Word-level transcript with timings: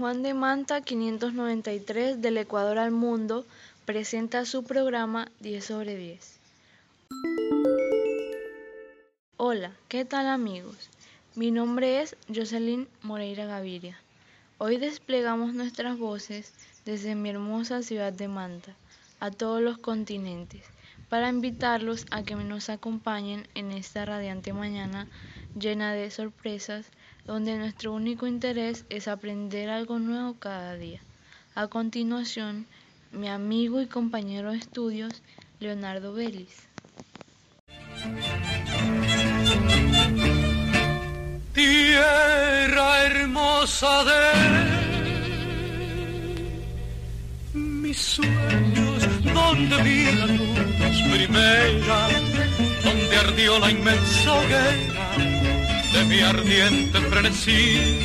Juan 0.00 0.22
de 0.22 0.32
Manta 0.32 0.80
593 0.80 2.22
del 2.22 2.38
Ecuador 2.38 2.78
al 2.78 2.90
Mundo 2.90 3.44
presenta 3.84 4.46
su 4.46 4.64
programa 4.64 5.30
10 5.40 5.62
sobre 5.62 5.94
10. 5.94 6.38
Hola, 9.36 9.72
¿qué 9.88 10.06
tal 10.06 10.28
amigos? 10.28 10.88
Mi 11.34 11.50
nombre 11.50 12.00
es 12.00 12.16
Jocelyn 12.34 12.88
Moreira 13.02 13.44
Gaviria. 13.44 14.00
Hoy 14.56 14.78
desplegamos 14.78 15.52
nuestras 15.52 15.98
voces 15.98 16.54
desde 16.86 17.14
mi 17.14 17.28
hermosa 17.28 17.82
ciudad 17.82 18.14
de 18.14 18.28
Manta 18.28 18.74
a 19.20 19.30
todos 19.30 19.60
los 19.60 19.76
continentes 19.76 20.62
para 21.10 21.28
invitarlos 21.28 22.06
a 22.10 22.22
que 22.22 22.36
nos 22.36 22.70
acompañen 22.70 23.46
en 23.54 23.70
esta 23.70 24.06
radiante 24.06 24.54
mañana 24.54 25.08
llena 25.58 25.92
de 25.92 26.10
sorpresas 26.10 26.86
donde 27.26 27.56
nuestro 27.56 27.92
único 27.92 28.26
interés 28.26 28.84
es 28.88 29.08
aprender 29.08 29.68
algo 29.68 29.98
nuevo 29.98 30.34
cada 30.34 30.74
día. 30.76 31.00
A 31.54 31.66
continuación, 31.66 32.66
mi 33.12 33.28
amigo 33.28 33.80
y 33.80 33.86
compañero 33.86 34.52
de 34.52 34.58
estudios, 34.58 35.22
Leonardo 35.58 36.12
Vélez. 36.12 36.68
Tierra 41.52 43.04
hermosa 43.04 44.04
de 44.04 44.20
mis 47.58 47.98
sueños, 47.98 49.24
donde 49.34 49.82
vi 49.82 50.04
la 50.04 50.26
luz 50.26 51.02
primera, 51.12 52.08
donde 52.84 53.16
ardió 53.16 53.58
la 53.58 53.70
inmensa 53.70 54.34
hoguera 54.34 55.39
de 55.92 56.04
mi 56.04 56.20
ardiente 56.20 56.98
frenesí, 57.00 57.98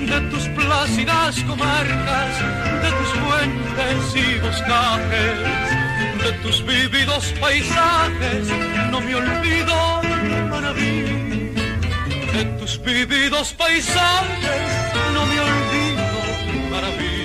de 0.00 0.20
tus 0.30 0.48
plácidas 0.48 1.42
comarcas, 1.44 2.38
de 2.82 2.90
tus 2.98 3.10
fuentes 3.20 4.14
y 4.14 4.38
boscajes, 4.40 5.38
de 6.22 6.32
tus 6.42 6.64
vívidos 6.64 7.34
paisajes, 7.40 8.48
no 8.90 9.00
me 9.00 9.14
olvido 9.14 10.02
mí. 10.74 11.52
De 12.32 12.44
tus 12.58 12.82
vívidos 12.82 13.52
paisajes, 13.54 14.94
no 15.14 15.26
me 15.26 15.40
olvido 15.40 16.06
mí. 16.98 17.24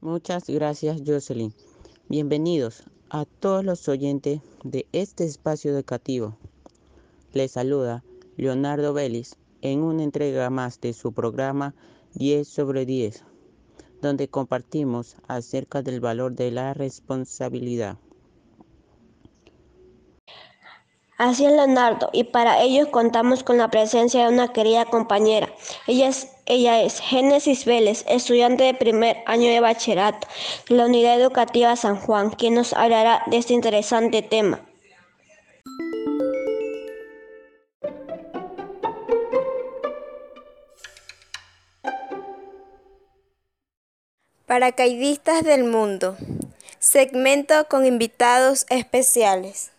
Muchas 0.00 0.48
gracias 0.48 1.00
Jocelyn. 1.06 1.54
Bienvenidos 2.08 2.84
a 3.14 3.26
todos 3.26 3.64
los 3.64 3.88
oyentes 3.88 4.40
de 4.64 4.88
este 4.90 5.22
espacio 5.22 5.70
educativo. 5.70 6.36
Les 7.32 7.52
saluda 7.52 8.02
Leonardo 8.36 8.92
Vélez 8.92 9.36
en 9.62 9.84
una 9.84 10.02
entrega 10.02 10.50
más 10.50 10.80
de 10.80 10.92
su 10.94 11.12
programa 11.12 11.76
10 12.14 12.48
sobre 12.48 12.86
10, 12.86 13.22
donde 14.02 14.26
compartimos 14.26 15.14
acerca 15.28 15.80
del 15.80 16.00
valor 16.00 16.34
de 16.34 16.50
la 16.50 16.74
responsabilidad. 16.74 17.98
Así 21.16 21.46
es, 21.46 21.52
Leonardo, 21.52 22.10
y 22.12 22.24
para 22.24 22.62
ello 22.62 22.90
contamos 22.90 23.44
con 23.44 23.58
la 23.58 23.70
presencia 23.70 24.26
de 24.26 24.34
una 24.34 24.52
querida 24.52 24.86
compañera. 24.86 25.54
Ella 25.86 26.08
es, 26.08 26.33
ella 26.46 26.82
es 26.82 27.00
Génesis 27.00 27.64
Vélez, 27.64 28.04
estudiante 28.06 28.64
de 28.64 28.74
primer 28.74 29.18
año 29.26 29.50
de 29.50 29.60
bachillerato 29.60 30.28
de 30.68 30.76
la 30.76 30.86
Unidad 30.86 31.18
Educativa 31.20 31.74
San 31.76 31.96
Juan, 31.96 32.30
quien 32.30 32.54
nos 32.54 32.74
hablará 32.74 33.22
de 33.26 33.38
este 33.38 33.54
interesante 33.54 34.20
tema. 34.22 34.60
Paracaidistas 44.46 45.42
del 45.42 45.64
Mundo. 45.64 46.16
Segmento 46.78 47.66
con 47.68 47.86
invitados 47.86 48.66
especiales. 48.68 49.73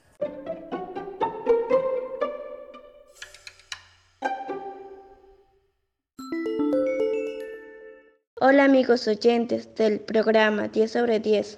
Hola 8.48 8.66
amigos 8.66 9.08
oyentes 9.08 9.74
del 9.74 10.00
programa 10.00 10.68
10 10.68 10.92
sobre 10.92 11.20
10. 11.20 11.58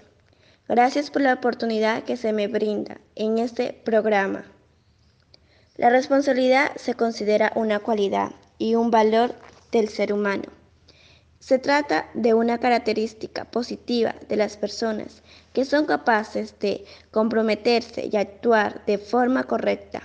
Gracias 0.69 1.11
por 1.11 1.21
la 1.21 1.33
oportunidad 1.33 2.03
que 2.03 2.15
se 2.15 2.31
me 2.31 2.47
brinda 2.47 3.01
en 3.15 3.39
este 3.39 3.73
programa. 3.73 4.45
La 5.75 5.89
responsabilidad 5.89 6.71
se 6.77 6.93
considera 6.93 7.51
una 7.55 7.79
cualidad 7.79 8.31
y 8.57 8.75
un 8.75 8.89
valor 8.89 9.35
del 9.73 9.89
ser 9.89 10.13
humano. 10.13 10.45
Se 11.39 11.59
trata 11.59 12.09
de 12.13 12.33
una 12.33 12.57
característica 12.57 13.43
positiva 13.43 14.15
de 14.29 14.37
las 14.37 14.55
personas 14.55 15.23
que 15.51 15.65
son 15.65 15.87
capaces 15.87 16.57
de 16.59 16.85
comprometerse 17.11 18.09
y 18.09 18.15
actuar 18.15 18.85
de 18.85 18.97
forma 18.97 19.43
correcta. 19.43 20.03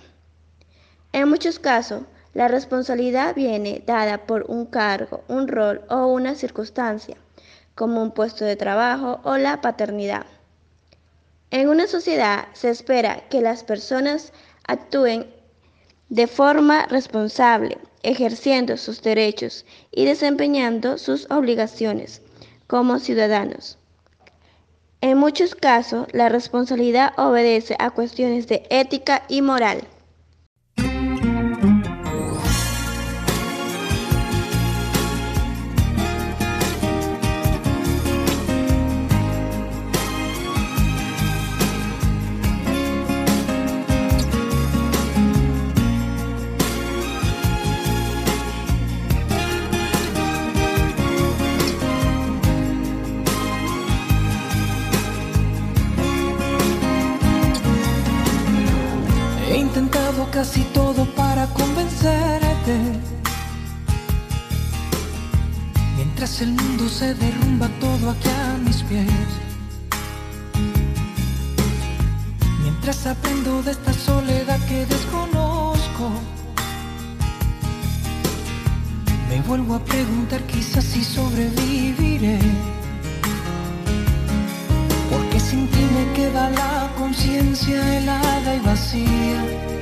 En 1.12 1.28
muchos 1.28 1.60
casos, 1.60 2.02
la 2.34 2.48
responsabilidad 2.48 3.34
viene 3.34 3.82
dada 3.86 4.26
por 4.26 4.44
un 4.48 4.66
cargo, 4.66 5.22
un 5.28 5.48
rol 5.48 5.82
o 5.88 6.06
una 6.06 6.34
circunstancia, 6.34 7.16
como 7.74 8.02
un 8.02 8.12
puesto 8.12 8.44
de 8.44 8.56
trabajo 8.56 9.20
o 9.24 9.36
la 9.36 9.60
paternidad. 9.60 10.26
En 11.50 11.68
una 11.68 11.86
sociedad 11.86 12.48
se 12.54 12.70
espera 12.70 13.28
que 13.28 13.42
las 13.42 13.64
personas 13.64 14.32
actúen 14.66 15.26
de 16.08 16.26
forma 16.26 16.86
responsable, 16.86 17.78
ejerciendo 18.02 18.76
sus 18.76 19.02
derechos 19.02 19.66
y 19.90 20.06
desempeñando 20.06 20.98
sus 20.98 21.30
obligaciones 21.30 22.22
como 22.66 22.98
ciudadanos. 22.98 23.78
En 25.02 25.18
muchos 25.18 25.54
casos, 25.54 26.06
la 26.12 26.28
responsabilidad 26.28 27.12
obedece 27.18 27.76
a 27.78 27.90
cuestiones 27.90 28.46
de 28.46 28.62
ética 28.70 29.24
y 29.28 29.42
moral. 29.42 29.82
Casi 60.32 60.62
todo 60.72 61.04
para 61.14 61.46
convencerte. 61.48 62.76
Mientras 65.96 66.40
el 66.40 66.52
mundo 66.52 66.88
se 66.88 67.14
derrumba 67.14 67.68
todo 67.80 68.10
aquí 68.10 68.28
a 68.28 68.58
mis 68.64 68.82
pies. 68.82 69.28
Mientras 72.62 73.06
aprendo 73.06 73.62
de 73.62 73.72
esta 73.72 73.92
soledad 73.92 74.58
que 74.68 74.86
desconozco. 74.86 76.10
Me 79.28 79.40
vuelvo 79.42 79.74
a 79.74 79.84
preguntar 79.84 80.40
quizás 80.42 80.84
si 80.84 81.04
sobreviviré. 81.04 82.38
Porque 85.52 85.66
sin 85.66 85.68
ti 85.68 85.84
me 85.94 86.12
queda 86.14 86.48
la 86.48 86.90
conciencia 86.96 87.98
helada 87.98 88.56
y 88.56 88.60
vacía 88.60 89.72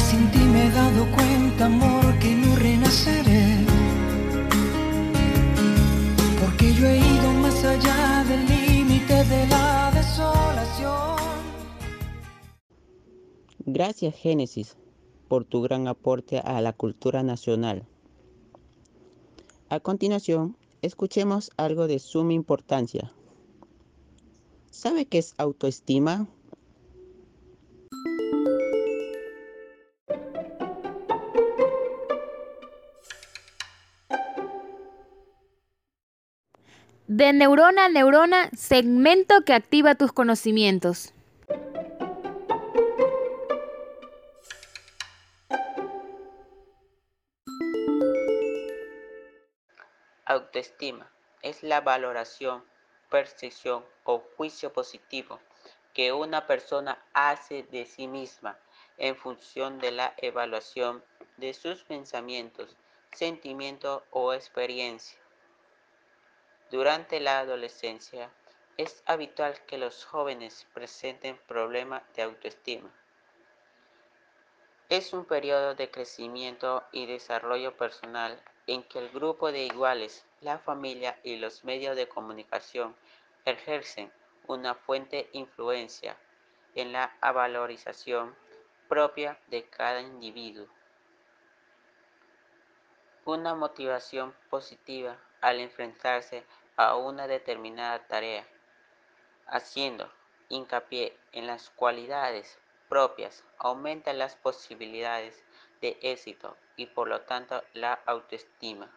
sin 0.00 0.30
ti 0.30 0.38
me 0.38 0.66
he 0.66 0.70
dado 0.70 1.04
cuenta, 1.12 1.66
amor, 1.66 2.18
que 2.18 2.34
no 2.34 2.56
renaceré. 2.56 3.66
Porque 6.40 6.72
yo 6.74 6.86
he 6.86 6.98
ido 6.98 7.32
más 7.42 7.64
allá 7.64 8.24
del 8.24 8.46
límite 8.46 9.24
de 9.24 9.46
la 9.48 9.90
desolación. 9.92 11.16
Gracias, 13.66 14.14
Génesis, 14.14 14.76
por 15.28 15.44
tu 15.44 15.60
gran 15.62 15.88
aporte 15.88 16.38
a 16.38 16.60
la 16.60 16.72
cultura 16.72 17.22
nacional. 17.22 17.86
A 19.68 19.80
continuación, 19.80 20.56
escuchemos 20.80 21.50
algo 21.56 21.86
de 21.86 21.98
suma 21.98 22.32
importancia. 22.32 23.12
¿Sabe 24.78 25.06
qué 25.06 25.18
es 25.18 25.34
autoestima? 25.38 26.28
De 37.08 37.32
neurona 37.32 37.86
a 37.86 37.88
neurona, 37.88 38.50
segmento 38.56 39.40
que 39.44 39.52
activa 39.52 39.96
tus 39.96 40.12
conocimientos. 40.12 41.12
Autoestima 50.24 51.10
es 51.42 51.64
la 51.64 51.80
valoración 51.80 52.62
percepción 53.10 53.84
o 54.04 54.22
juicio 54.36 54.72
positivo 54.72 55.40
que 55.94 56.12
una 56.12 56.46
persona 56.46 57.02
hace 57.12 57.64
de 57.64 57.84
sí 57.84 58.06
misma 58.06 58.58
en 58.98 59.16
función 59.16 59.78
de 59.78 59.90
la 59.90 60.14
evaluación 60.18 61.04
de 61.36 61.54
sus 61.54 61.84
pensamientos, 61.84 62.76
sentimientos 63.12 64.02
o 64.10 64.32
experiencia. 64.32 65.18
Durante 66.70 67.20
la 67.20 67.40
adolescencia 67.40 68.30
es 68.76 69.02
habitual 69.06 69.60
que 69.66 69.78
los 69.78 70.04
jóvenes 70.04 70.66
presenten 70.72 71.36
problemas 71.48 72.02
de 72.14 72.22
autoestima. 72.22 72.90
Es 74.88 75.12
un 75.12 75.24
periodo 75.24 75.74
de 75.74 75.90
crecimiento 75.90 76.84
y 76.92 77.06
desarrollo 77.06 77.76
personal 77.76 78.40
en 78.68 78.82
que 78.84 78.98
el 78.98 79.08
grupo 79.08 79.50
de 79.50 79.64
iguales, 79.64 80.26
la 80.42 80.58
familia 80.58 81.18
y 81.24 81.36
los 81.36 81.64
medios 81.64 81.96
de 81.96 82.06
comunicación 82.06 82.94
ejercen 83.46 84.12
una 84.46 84.74
fuente 84.74 85.30
influencia 85.32 86.18
en 86.74 86.92
la 86.92 87.16
valorización 87.20 88.36
propia 88.86 89.38
de 89.46 89.64
cada 89.64 90.02
individuo. 90.02 90.66
Una 93.24 93.54
motivación 93.54 94.34
positiva 94.50 95.18
al 95.40 95.60
enfrentarse 95.60 96.44
a 96.76 96.94
una 96.96 97.26
determinada 97.26 98.06
tarea, 98.06 98.46
haciendo 99.46 100.12
hincapié 100.50 101.18
en 101.32 101.46
las 101.46 101.70
cualidades 101.70 102.58
propias, 102.90 103.44
aumenta 103.58 104.12
las 104.12 104.36
posibilidades 104.36 105.42
de 105.80 105.98
éxito 106.02 106.56
y 106.76 106.86
por 106.86 107.08
lo 107.08 107.20
tanto 107.22 107.62
la 107.74 107.94
autoestima. 108.06 108.90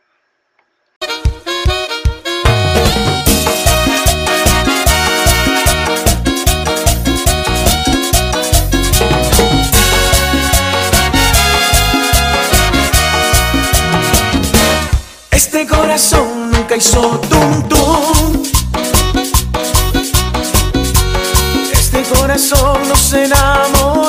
Este 15.31 15.68
corazón 15.68 16.51
nunca 16.51 16.75
hizo 16.75 17.19
tum 17.19 17.69
tum. 17.69 18.44
Este 21.72 22.04
corazón 22.04 22.88
no 22.88 22.95
se 22.95 23.25
enamoró. 23.25 24.00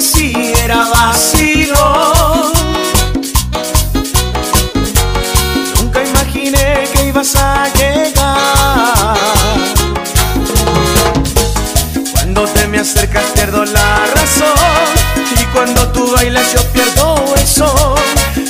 Hacía 0.00 0.64
era 0.64 0.88
vacío. 0.88 1.74
Nunca 5.76 6.02
imaginé 6.02 6.88
que 6.90 7.08
ibas 7.08 7.36
a 7.36 7.68
llegar. 7.74 9.18
Cuando 12.12 12.44
te 12.46 12.66
me 12.68 12.78
acercas 12.78 13.24
pierdo 13.34 13.62
la 13.66 14.06
razón. 14.14 14.88
Y 15.38 15.44
cuando 15.52 15.86
tú 15.88 16.10
bailas 16.12 16.50
yo 16.54 16.62
pierdo 16.72 17.34
el 17.36 17.46
son 17.46 18.00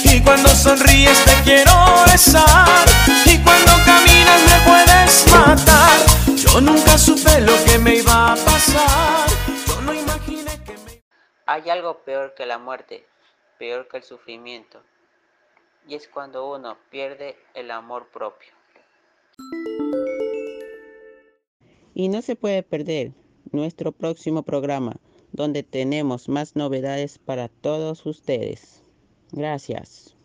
Y 0.04 0.20
cuando 0.20 0.54
sonríes 0.54 1.18
te 1.24 1.34
quiero 1.42 1.72
besar 2.06 2.86
Y 3.26 3.38
cuando 3.38 3.72
caminas 3.84 4.40
me 4.46 4.70
puedes 4.70 5.26
matar 5.32 5.98
Yo 6.36 6.60
nunca 6.60 6.96
supe 6.96 7.40
lo 7.40 7.52
que 7.64 7.78
me 7.78 7.96
iba 7.96 8.32
a 8.32 8.36
pasar 8.36 9.29
Hay 11.52 11.68
algo 11.68 12.04
peor 12.04 12.34
que 12.36 12.46
la 12.46 12.58
muerte, 12.58 13.04
peor 13.58 13.88
que 13.88 13.96
el 13.96 14.04
sufrimiento. 14.04 14.80
Y 15.88 15.96
es 15.96 16.06
cuando 16.06 16.48
uno 16.48 16.78
pierde 16.90 17.36
el 17.54 17.72
amor 17.72 18.06
propio. 18.12 18.52
Y 21.92 22.08
no 22.08 22.22
se 22.22 22.36
puede 22.36 22.62
perder 22.62 23.14
nuestro 23.50 23.90
próximo 23.90 24.44
programa 24.44 24.94
donde 25.32 25.64
tenemos 25.64 26.28
más 26.28 26.54
novedades 26.54 27.18
para 27.18 27.48
todos 27.48 28.06
ustedes. 28.06 28.84
Gracias. 29.32 30.16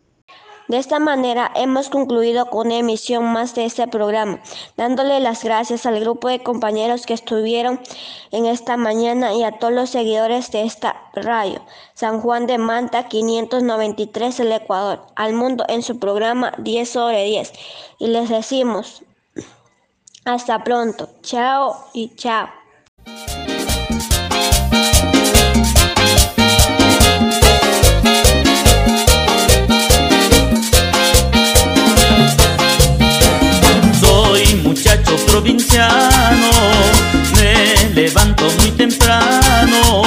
De 0.68 0.78
esta 0.78 0.98
manera 0.98 1.52
hemos 1.56 1.90
concluido 1.90 2.48
con 2.48 2.68
una 2.68 2.78
emisión 2.78 3.24
más 3.26 3.54
de 3.54 3.66
este 3.66 3.88
programa, 3.88 4.40
dándole 4.76 5.20
las 5.20 5.44
gracias 5.44 5.86
al 5.86 6.00
grupo 6.00 6.28
de 6.28 6.42
compañeros 6.42 7.06
que 7.06 7.14
estuvieron 7.14 7.80
en 8.32 8.48
esta 8.48 8.76
mañana 8.76 9.34
y 9.34 9.44
a 9.44 9.60
todos 9.60 9.74
los 9.74 9.92
seguidores 9.92 10.50
de 10.52 10.64
esta 10.64 11.10
radio, 11.14 11.62
San 11.94 12.20
Juan 12.20 12.48
de 12.48 12.58
Manta 12.58 13.08
593 13.08 14.40
el 14.40 14.52
Ecuador, 14.54 15.06
al 15.16 15.34
mundo 15.34 15.66
en 15.68 15.84
su 15.84 16.00
programa 16.00 16.54
10 16.58 16.90
sobre 16.90 17.24
10. 17.26 17.54
Y 18.00 18.08
les 18.08 18.30
decimos, 18.30 19.04
hasta 20.26 20.64
pronto, 20.64 21.10
chao 21.22 21.76
y 21.94 22.16
chao. 22.16 22.65
Levanto 38.06 38.46
muy 38.60 38.70
temprano 38.70 40.04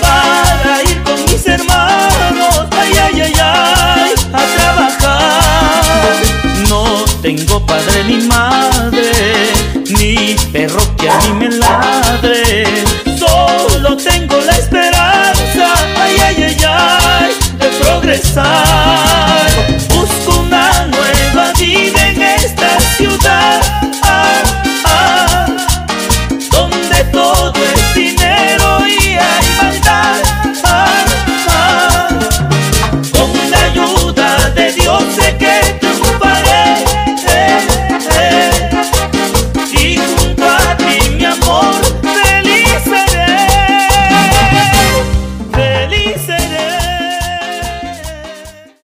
para 0.00 0.80
ir 0.84 1.02
con 1.02 1.24
mis 1.24 1.44
hermanos, 1.44 2.68
ay, 2.70 2.92
ay, 3.02 3.20
ay, 3.20 3.32
ay, 3.36 4.14
a 4.32 4.42
trabajar. 4.56 6.14
No 6.68 7.04
tengo 7.20 7.66
padre 7.66 8.04
ni 8.04 8.18
madre, 8.28 9.10
ni 9.98 10.36
perro 10.52 10.84
que 10.96 11.10
a 11.10 11.18
mí 11.22 11.32
me 11.40 11.48
ladre, 11.48 12.84